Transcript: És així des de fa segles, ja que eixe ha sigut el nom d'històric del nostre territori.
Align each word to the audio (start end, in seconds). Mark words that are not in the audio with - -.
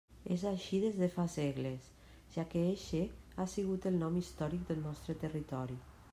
És 0.35 0.43
així 0.51 0.77
des 0.83 0.95
de 1.01 1.09
fa 1.15 1.25
segles, 1.33 1.89
ja 2.37 2.47
que 2.55 2.65
eixe 2.71 3.03
ha 3.45 3.49
sigut 3.55 3.87
el 3.93 4.01
nom 4.05 4.19
d'històric 4.21 4.67
del 4.73 4.85
nostre 4.89 5.21
territori. 5.29 5.81